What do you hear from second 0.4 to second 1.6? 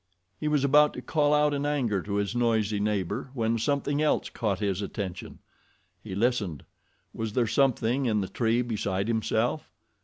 was about to call out